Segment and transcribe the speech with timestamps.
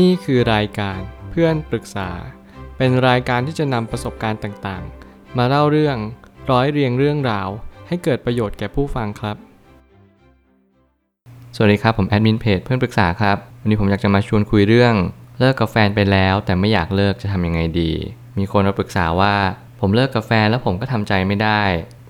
[0.00, 2.10] นี่คือรายการเพื่อนปรึกษา
[2.76, 5.96] เป็นรายการที่จะนำประสบการณ์ต่างๆ มาเล่าเรื่อง
[6.50, 7.48] ร้อยเรียงเรื่องราว
[7.88, 9.36] ให้เกิดประโยชน์แก่ผู้ฟังครับ
[11.56, 14.94] สวัสดีครับ ผมแอดมินเพจเพื่อนปรึกษาครับ วันนี้ผมอยากจะมาชวนคุยเรื่อง
[15.38, 17.92] เลิกกับแฟนไปแล้ว แต่ไม่อยากเลิกจะทำยังไงดี
[18.38, 19.34] มีคนมาปรึกษาว่า
[19.80, 21.62] ผมเลิกกับแฟนแล้วผมก็ทำใจไม่ได้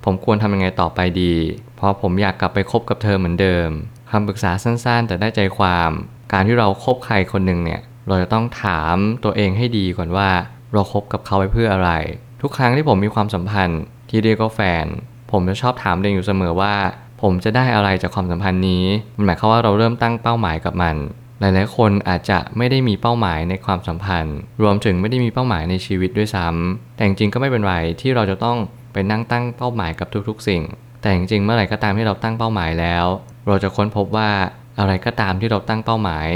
[0.05, 1.35] ผมควรทำยังไงต่อไปดี
[1.77, 3.69] เพราะผมอยากกลับไปคบกับเธอเหมือนเดิม
[4.11, 5.91] คำปรึกษาสั้นๆ แต่ได้ใจความ
[6.33, 10.31] การที่เราคบใครคนหนึ่งเนี่ย เราจะต้องถามตัวเองให้ดีก่อนว่า
[10.73, 11.91] เราคบกับเขาไปเพื่ออะไร
[12.43, 14.87] ทุกครั้งที่ผมมีความสัมพันธ์ที่เรียกว่าแฟน
[15.33, 16.75] ผมจะชอบถามตัวเองอยู่เสมอว่า
[17.23, 18.85] ผมจะได้อะไรจากความสัมพันธ์นี้
[19.17, 20.97] มันหมายความว่าเราเริ่มตั้งเป้าหมายกับมัน
[21.41, 28.59] หลายๆคนอาจจะไม่ได้มีเป้าหมายในความสัมพันธ์ รวมถึงไม่ได้มีเป้าหมายในชีวิตด้วยซ้ำแต่จริงๆก็ไม่เป็นไรที่เราจะต้อง
[28.93, 30.63] ไปนั่งตั้งเป้าหมายกับทุกๆ สิ่ง
[31.01, 33.05] แต่จริงๆเมื่อไหร่ก็ตามที่เราตั้งเป้าหมายแล้ว
[33.47, 34.31] เราจะค้นพบว่า
[34.79, 36.29] อะไรก็ตามที่เราตั้งเป้าหมาย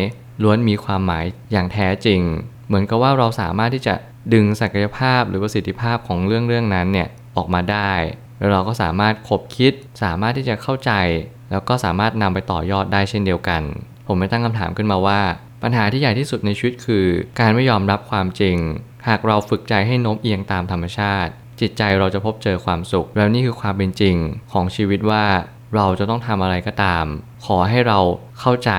[0.42, 2.20] ล้วนมีความหมายอย่างแท้จริง
[2.66, 3.94] เหมือนกับว่าเราสามารถที่จะ
[4.34, 7.92] ดึงศักยภาพหรือประสิทธิภาพของเรื่องเรื่องนั้นเนี่ยออกมาได้
[8.38, 10.92] แล้วเราก็สามารถคบคิด สามารถที่จะเข้าใจ
[11.50, 13.62] แล้วก็สามารถนำไปต่อยอดได้เช่นเดียวกัน
[14.06, 15.20] ผมไม่ตั้งคำถามขึ้นมาว่า
[15.62, 17.06] ปัญหาที่ใหญ่ที่สุดในชีวิตคือ
[17.40, 18.56] การไม่ยอมรับความจริง
[19.08, 24.16] หากเราฝึกใจให้โน้มเอียงตามธรรมชาติ จิตใจเราจะพบเจอความสุข แล้วนี่คือความเป็นจริง
[24.52, 25.24] ของชีวิตว่า
[25.74, 27.04] เราจะต้องทำอะไรก็ตาม
[27.44, 27.98] ขอให้เรา
[28.40, 28.72] เข้าใจ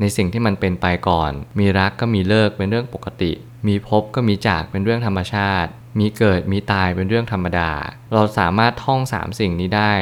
[0.00, 3.32] ในสิ่งที่มันเป็นไปก่อน มีรักก็มีเลิกเป็นเรื่องปกติ
[3.68, 7.70] มีพบก็มีจากเป็นเรื่องธรรมชาติ มีเกิดมีตายเป็นเรื่องธรรมดา
[8.14, 9.92] เราสามารถท่องสามสิ่งนี้ได้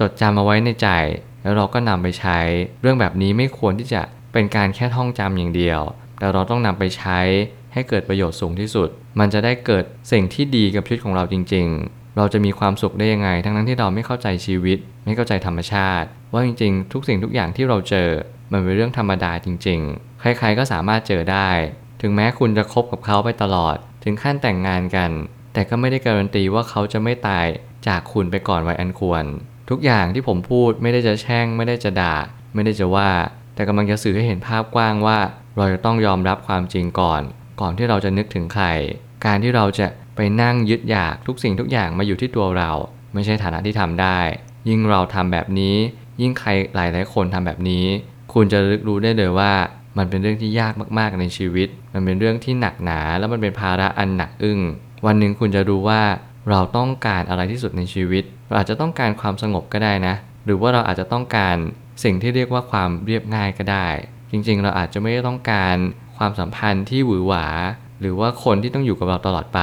[0.00, 0.88] จดจำเอาไว้ในใจ
[1.42, 2.38] แล้วเราก็นำไปใช้
[2.80, 5.80] เรื่องแบบนี้ไม่ควรที่จะเป็นการแค่ท่องจำอย่างเดียว
[6.18, 7.18] แต่เราต้องนำไปใช้
[7.72, 18.08] ให้เกิดประโยชน์สูงที่สุด มันจะได้เกิดสิ่งที่ดีกับชีวิตของเราจริง ๆ เราจะมีความสุขได้ยังไง ทั้งนั้นที่เราไม่เข้าใจชีวิต ไม่เข้าใจธรรมชาติ ว่าจริงๆ ทุกสิ่งทุกอย่างที่เราเจอ
[18.52, 21.50] มันเป็นเรื่องธรรมดาจริง ๆ ใครๆก็สามารถเจอได้
[22.00, 25.10] ถึงแม้คุณจะคบกับเขาไปตลอด ถึงขั้นแต่งงานกัน
[25.52, 27.46] แต่ก็ไม่ได้การันตีว่าเขาจะไม่ตาย
[27.86, 29.24] จากคุณไปก่อนวัยอันควร
[29.70, 32.16] ทุกอย่างที่ผมพูดไม่ได้จะแช่ง ไม่ได้จะด่า
[32.54, 33.10] ไม่ได้จะว่า
[33.54, 35.18] แต่กำลังจะสื่อให้เห็นภาพกว้างว่า
[35.56, 37.22] เราจะต้องยอมรับความจริงก่อน
[37.60, 38.66] ก่อนที่เราจะนึกถึงใคร
[39.26, 39.86] การที่เราจะ
[40.16, 42.70] ไปนั่งยึดอยากทุกสิ่งทุกอย่างมาอยู่ที่ตัวเรา
[43.14, 44.18] ไม่ใช่ฐานะที่ทำได้
[44.68, 45.76] ยิ่งเราทำแบบนี้
[46.20, 47.86] ยิ่งใครหลายหลายคนทำแบบนี้
[48.32, 49.52] คุณจะรู้ได้เลยว่า
[49.98, 54.60] มันเป็นเรื่องที่ยากมากๆในชีวิต มันเป็นเรื่องที่หนักหนา แล้วมันเป็นภาระอันหนักอึ้ง
[55.06, 56.02] วันหนึ่งคุณจะรู้ว่า
[56.50, 61.56] เราต้องการอะไรที่สุดในชีวิต เราอาจจะต้องการความสงบก็ได้นะ หรือว่าเราอาจจะต้องการ
[62.04, 63.88] สิ่งที่เรียกว่าความเรียบง่ายก็ได้
[64.30, 65.76] จริงๆ เราอาจจะไม่ได้ต้องการ
[66.16, 67.46] ความสัมพันธ์ที่หวือหวา
[68.00, 69.60] หรือว่าคนที่ต้องอยู่กับเราตลอดไป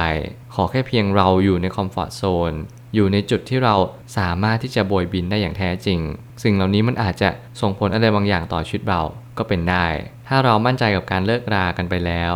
[0.54, 2.52] ขอแค่เพียงเราอยู่ในคอมฟอร์ทโซน
[2.94, 3.74] อยู่ในจุดที่เรา
[4.18, 6.00] สามารถที่จะโบยบินได้อย่างแท้จริง
[6.42, 7.28] สิ่งเหล่านี้มันอาจจะ
[7.60, 9.02] ส่งผลอะไรบางอย่างต่อชีวิตเรา
[9.38, 9.86] ก็เป็นได้
[10.28, 12.34] ถ้าเรามั่นใจกับการเลิกรากันไปแล้ว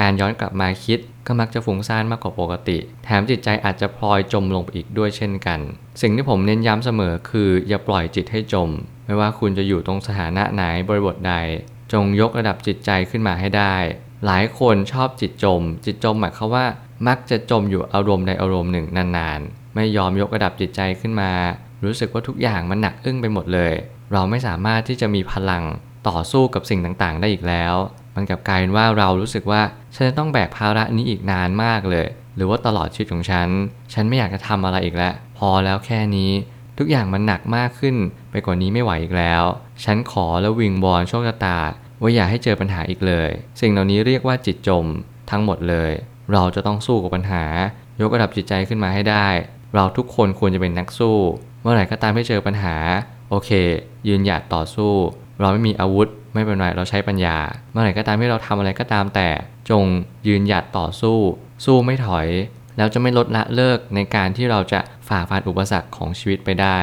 [0.00, 5.60] การย้อนกลับมาคิดก็มักจะฟุ้งซ่านมากกว่าปกติ แถมจิตใจอาจจะพลอยจมลงไปอีกด้วยเช่นกัน
[6.02, 8.70] สิ่งที่ผมเน้นย้ำเสมอคืออย่าปล่อยจิตให้จม
[9.06, 11.34] ไม่ว่าคุณจะอยู่ตรงสถานะไหนบริบทใด
[11.92, 13.74] จงยกระดับจิตใจขึ้นมาให้ได้
[14.26, 16.66] หลายคนชอบจิตจม จิตจมหมายความว่า
[17.06, 21.32] มักจะจมอยู่อารมณ์ใดอารมณ์หนึ่งนานๆ ไม่ยอมยกระดับจิตใจขึ้นมา
[21.84, 23.72] รู้สึกว่าทุกอย่างมันหนักอึ้งไปหมดเลย
[24.12, 25.62] เราไม่สามารถที่จะมีพลัง
[26.08, 27.74] ต่อสู้กับสิ่งต่างๆ ได้อีกแล้ว
[28.14, 29.62] มันกลับกลายเป็นว่าเรารู้สึกว่า
[29.94, 33.48] ฉันจะต้องแบกภาระนี้อีกนานมากเลย หรือว่าตลอดชีวิตของฉัน
[33.92, 36.30] ฉันไม่อยากจะทำอะไรอีกแล้ว พอแล้วแค่นี้
[36.78, 37.96] ทุกอย่างมันหนักมากขึ้น
[38.30, 39.42] ไปกว่านี้ไม่ไหวอีกแล้ว
[39.84, 41.58] ฉันขอแล้ววิงบอลโชคชะตา
[42.02, 43.30] ว่าอย่าให้เจอปัญหาอีกเลย
[43.60, 44.84] สิ่งเหล่านี้เรียกว่าจิตจม
[45.30, 45.92] ทั้งหมดเลย
[46.32, 47.44] เราจะต้องสู้กับปัญหา
[48.00, 49.28] ยกระดับจิตใจขึ้นมาให้ได้
[49.74, 51.18] เราทุกคนควรจะเป็นนักสู้
[51.62, 52.76] เมื่อไหร่ก็ตามที่เจอปัญหา
[53.30, 53.50] โอเค
[54.08, 54.92] ยืนหยัดต่อสู้
[55.40, 57.36] เราไม่มีอาวุธ ไม่เป็นไรเราใช้ปัญญา
[57.70, 59.28] เมื่อไหร่ก็ตามที่เราทำอะไรก็ตามแต่
[59.70, 59.84] จง
[60.26, 61.18] ยืนหยัดต่อสู้
[61.64, 62.28] สู้ไม่ถอย
[62.76, 66.78] แล้วจะไม่ลดละเลิกในการที่เราจะฝ่าฟันอุปสรรคของชีวิตไปได้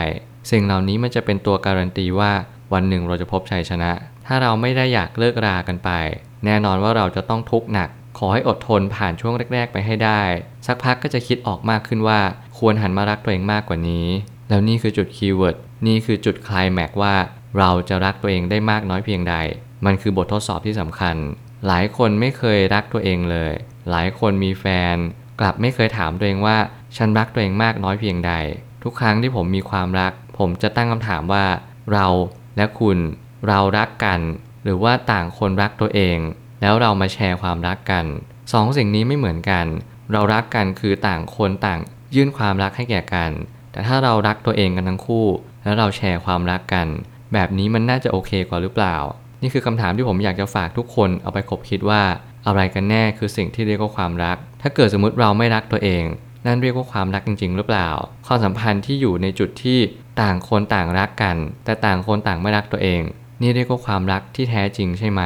[0.51, 2.31] สิ่งเหล่านี้มันจะเป็นตัวการันตีว่า
[2.73, 3.91] วันหนึ่งเราจะพบชัยชนะ
[4.25, 5.89] ถ้าเราไม่ได้อยากเลิกรากันไป
[6.45, 7.89] แน่นอนว่าเราจะต้องทุกข์หนัก
[8.25, 10.21] อให้อดทนผ่านช่วงแรก ๆ ไปให้ได้
[10.67, 12.19] สักพักก็จะคิดออกมากขึ้นว่า
[12.57, 14.07] ควรหันมารักตัวเองมากกว่านี้
[14.49, 17.15] แล้วนี่คือจุด keyword นี่คือจุดคลายแม็กว่า
[17.57, 19.35] เราจะรักตัวเองได้มากน้อยเพียงใด
[19.85, 21.15] มันคือบททดสอบที่สำคัญ
[21.67, 23.53] หลายคนไม่เคยรักตัวเองเลย
[23.89, 24.95] หลายคนมีแฟน
[25.39, 26.57] กลับไม่เคยถามตัวเองว่า
[26.97, 28.33] ฉันรักตัวเองมากน้อยเพียงใด
[28.83, 31.45] ทุกครั้งที่ผมมีความรัก ผมจะตั้งคำถามว่า
[31.93, 32.07] เรา
[32.57, 32.97] และคุณ
[33.47, 34.19] เรารักกัน
[34.63, 36.17] หรือว่าต่างคนรักตัวเอง
[36.63, 38.05] แล้วเรามาแชร์ความรักกัน
[38.53, 39.65] สองสิ่งนี้ไม่เหมือนกัน
[40.11, 41.79] เรารักกันคือต่างคนต่าง
[42.15, 43.31] ยื่นความรักให้แก่กัน
[43.71, 45.27] แต่ถ้าเรารักตัวเองกันทั้งคู่
[45.63, 46.87] แล้วเราแชร์ความรักกัน
[47.33, 48.95] แบบนี้มันน่าจะโอเคกว่าหรือเปล่า
[49.41, 52.01] นี่คือคำถามที่ผมอยากจะฝากทุกคนเอาไปคบคิดว่า
[52.45, 56.03] อะไรกันแน่คือสิ่งที่เรียกว่าความรัก ถ้าเกิดสมมติเราไม่รักตัวเอง
[56.45, 57.89] นั่นเรียกว่าความรักจริง ๆ หรือเปล่า
[58.27, 59.79] ความสัมพันธ์ที่อยู่ในจุดที่
[60.21, 63.01] ต่างคนต่างรักกัน แต่ต่างคนต่างไม่รักตัวเอง
[63.41, 65.21] นี่เรียกว่าความรักที่แท้จริงใช่ไหม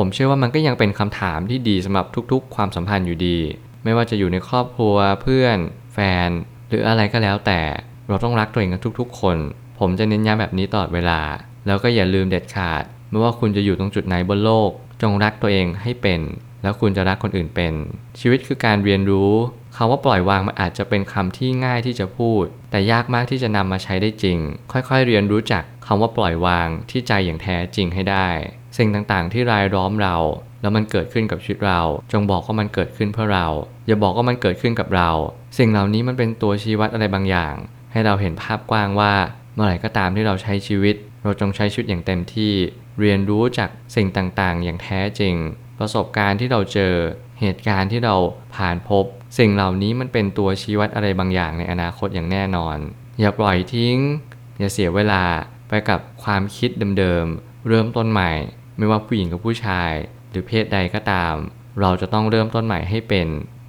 [0.00, 3.38] ผมเชื่อว่ามันก็ยังเป็นคำถามที่ดีสำหรับทุกๆ ความสัมพันธ์อยู่ดี
[3.84, 5.58] ไม่ว่าจะอยู่ในครอบครัวเพื่อน
[5.94, 6.28] แฟน
[6.68, 7.60] หรืออะไรก็แล้วแต่
[8.08, 9.36] เราต้องรักตัวเองกันทุก ๆ คน
[9.78, 11.20] ผมจะเน้นย้ำแบบนี้ตลอดเวลา
[11.66, 14.70] แล้วก็อย่าลืมเด็ดขาด ไม่ว่าคุณจะอยู่ตรงจุดไหนบนโลก
[15.02, 16.20] จงรักตัวเองให้เป็น
[16.62, 17.74] แล้วคุณจะรักคนอื่นเป็น
[18.20, 19.32] ชีวิตคือการเรียนรู้
[19.76, 24.38] คำว่าปล่อยวางมันอาจจะเป็นคำที่ง่ายที่จะพูด แต่ยากมากที่จะนำมาใช้ได้จริง
[24.72, 28.28] ค่อยๆ เรียนรู้จักคำว่าปล่อยวางที่ใจอย่างแท้จริงให้ได้
[28.78, 30.16] สิ่งต่างๆ ที่รายล้อมเรา
[30.60, 31.80] แล้วมันเกิดขึ้นกับชีวิตเรา
[32.12, 33.46] จงบอกว่ามันเกิดขึ้นเพื่อเรา
[33.86, 35.10] อย่าบอกว่ามันเกิดขึ้นกับเรา
[35.58, 37.54] สิ่งเหล่านี้มันเป็นตัวชี้วัดอะไรบางอย่าง
[37.92, 39.14] ให้เราเห็นภาพกว้างว่า
[39.54, 42.52] เมื่อไหร่ก็ตามที่เราใช้ชีวิต เราจงใช้ชีวิตอย่างเต็มที่
[43.00, 45.34] เรียนรู้จากสิ่งต่างๆ อย่างแท้จริง
[45.78, 46.94] ประสบการณ์ที่เราเจอ
[47.40, 48.14] เหตุการณ์ที่เรา
[48.56, 49.04] ผ่านพบ
[49.38, 52.78] สิ่งเหล่านี้มันเป็นตัวชี้วัดอะไรบางอย่างในอนาคตอย่างแน่นอน
[53.20, 53.96] อย่าปล่อยทิ้ง
[54.58, 55.22] อย่าเสียเวลา
[55.68, 58.30] ไปกับความคิดเดิมๆเริ่มต้นใหม่
[58.78, 59.92] ไม่ว่าผู้หญิงกับผู้ชาย
[60.30, 61.34] หรือเพศใดก็ตาม
[61.80, 63.26] เราจะต้องเริ่มต้นใหม่ให้เป็น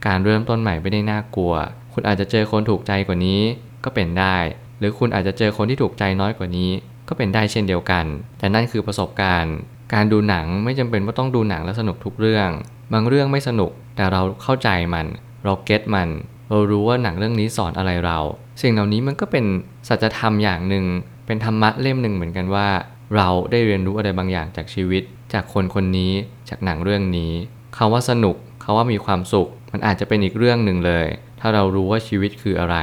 [0.08, 1.54] การเริ่มต้นใหม่ไม่ได้น่ากลัว
[1.94, 3.42] คุณอาจจะเจอคนถูกใจกว่านี้
[3.84, 4.38] ก็เป็นได้
[4.80, 6.72] หรือคุณอาจจะเจอคนที่ถูกใจน้อยกว่านี้
[7.08, 8.06] ก็เป็นได้เช่นเดียวกัน
[8.40, 9.56] แต่นั่นคือประสบการณ์
[9.94, 12.50] การดูหนังไม่จำเป็นว่าต้องดูหนังแล้วสนุกทุกเรื่อง
[12.94, 15.06] บางเรื่องไม่สนุกแต่เราเข้าใจมัน
[15.46, 16.10] เราเก็ตมัน
[16.50, 18.20] เรารู้ว่าหนังเรื่องนี้สอนอะไรเรา
[18.62, 19.46] สิ่งเหล่านี้มันก็เป็น
[19.88, 20.86] สัจธรรมอย่างหนึ่ง
[21.26, 22.68] เป็นธรรมะเล่มหนึ่งเหมือนกันว่า
[23.16, 25.04] เราได้เรียนรู้อะไรบางอย่างจากชีวิต
[25.34, 26.14] จากคนคนนี้
[26.50, 27.34] จากหนังเรื่องนี้
[27.78, 31.08] คาว่าสนุกคาว่ามีความสุข มันอาจจะเป็นอีกเรื่องหนึ่งเลย
[31.40, 32.78] ถ้าเรารู้ว่าชีวิตคืออะไร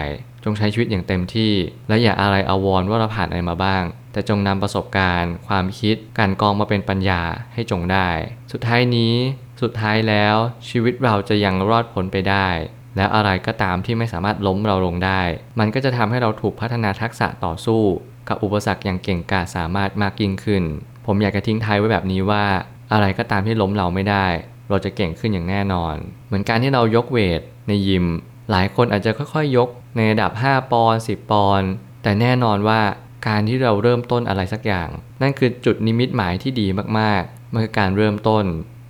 [0.45, 1.53] จงใช้ชีวิตอย่างเต็มที่
[1.89, 3.83] และอย่าอะไรอาวรว่าเราผ่านอะไรมาบ้าง
[4.13, 7.23] แต่จงนำประสบการณ์ ความคิด การกองมาเป็นปัญญา
[7.55, 8.09] ให้จงได้
[8.53, 9.15] สุดท้ายนี้
[9.63, 10.37] สุดท้ายแล้ว
[10.69, 12.49] ชีวิตเราจะยังรอดพ้นไปได้
[12.97, 15.23] แล้วอะไรก็ตามที่ไม่สามารถล้มเราลงได้
[15.59, 17.83] มันก็จะทำให้เราถูกพัฒนาทักษะต่อสู้
[18.29, 20.63] กับอุปสรรคอย่างเก่งกาจสามารถมากยิ่งขึ้น
[21.07, 22.45] ผมอยากจะทิ้งท้ายไว้แบบนี้ว่า
[22.93, 24.27] อะไรก็ตามที่ล้มเราไม่ได้
[24.69, 25.95] เราจะเก่งขึ้นอย่างแน่นอน
[26.27, 28.07] เหมือนการที่เรายกเวทในยิม
[28.51, 31.69] หลายคนอาจจะค่อยๆ ยกในระดับ 5 ปอนด์10 ปอนด์
[32.03, 32.81] แต่แน่นอนว่า
[33.29, 34.89] การที่เราเริ่มต้นอะไรสักอย่าง
[35.23, 36.67] นั่นคือจุดนิมิตหมายที่ดี
[36.99, 38.45] มากๆมันคือการเริ่มต้น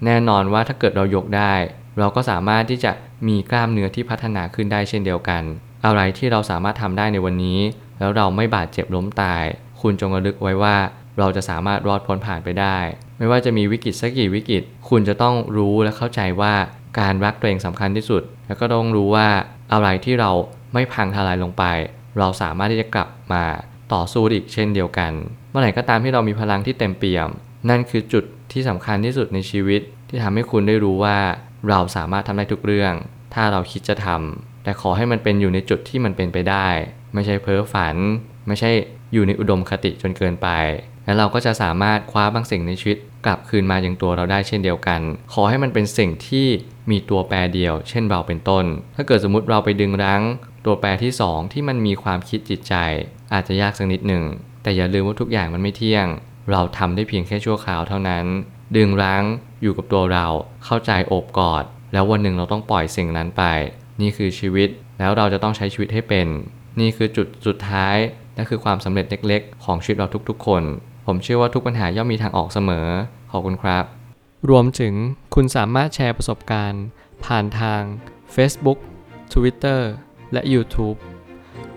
[0.04, 1.54] แน่นอนว่าถ้าเกิดเรายกได้
[1.98, 2.92] เราก็สามารถที่จะ
[3.28, 5.42] มีกล้ามเนื้อที่พัฒนาขึ้นได้เช่นเดียวกัน
[5.86, 7.60] อะไรที่เราสามารถทำได้ในวันนี้
[7.98, 9.44] แล้วเราไม่บาดเจ็บล้มตาย
[9.80, 10.76] คุณจงระลึกไว้ว่า
[11.18, 12.76] เราจะสามารถรอดพ้นผ่านไปได้
[13.18, 16.54] ไม่ว่าจะมีวิกฤตสักกี่วิกฤต คุณจะต้องรู้และเข้าใจว่า
[17.00, 19.28] การรักตัวเองสำคัญที่สุด แล้วก็ต้องรู้ว่า
[19.72, 20.30] อะไรที่เรา
[20.74, 21.64] ไม่พังทลายลงไป
[22.18, 23.44] เราสามารถที่จะกลับมา
[23.94, 25.12] ต่อสู้อีกเช่นเดียวกัน
[25.50, 27.28] เมื่อไหร่ก็ตามที่เรามีพลังที่เต็มเปี่ยม
[27.70, 31.16] นั่นคือจุดที่สำคัญที่สุดในชีวิต ที่ทำให้คุณได้รู้ว่า
[31.68, 32.94] เราสามารถทำได้ทุกเรื่อง
[33.34, 36.68] ถ้าเราคิดจะทำ แต่ขอให้มันเป็นอยู่ในจุดที่มันเป็นไปได้
[37.14, 37.96] ไม่ใช่เพ้อฝัน
[38.46, 38.70] ไม่ใช่
[39.12, 40.48] อยู่ในอุดมคติจนเกินไป
[41.04, 45.00] แล้วเราก็จะสามารถคว้าบางสิ่งในชีวิต กลับคืนมาอย่างตัวเราได้เช่นเดียวกัน
[45.32, 46.46] ขอให้มันเป็นสิ่งที่
[46.90, 48.64] มีตัวแปรเดียว เช่นเราเป็นต้น
[48.96, 50.22] ถ้าเกิดสมมติเราไปดึงรั้ง
[50.66, 52.74] ตัวแปรที่ 2 ที่มันมีความคิดจิตใจ
[53.32, 54.24] อาจจะยากสักนิดหนึ่ง
[54.62, 56.06] แต่อย่าลืมว่าทุกอย่างมันไม่เที่ยง
[56.50, 58.24] เราทำได้เพียงแค่ชั่วคราวเท่านั้น
[58.76, 59.24] ดึงรั้ง
[59.62, 60.26] อยู่กับตัวเรา
[60.64, 63.42] เข้าใจโอบกอด แล้ววันหนึ่งเราต้องปล่อยสิ่งนั้นไป
[64.00, 66.26] นี่คือชีวิต แล้วเราจะต้องใช้ชีวิตให้เป็น
[66.80, 67.96] นี่คือจุดสุดท้าย
[68.34, 70.62] และคือความสำเร็จเล็ก ๆ ของชีวิตเราทุกๆ คน
[71.06, 72.88] ผมเชื่อว่าทุกปัญหาย่อมมีทางออกเสมอ
[73.30, 73.84] ขอบคุณครับ
[74.50, 74.94] รวมถึง
[75.34, 76.84] คุณสามารถแชร์ประสบการณ์
[77.24, 77.82] ผ่านทาง
[78.34, 78.78] Facebook
[79.32, 79.80] Twitter
[80.32, 80.98] และ YouTube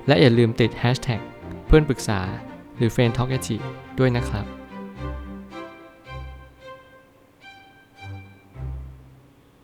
[0.08, 1.22] และอย่าลืมติด Hashtag
[1.68, 2.20] เพื่อนปรึกษา
[2.78, 3.32] หรือ f r ร e n d t a l k
[4.00, 4.59] ด้วยนะครับ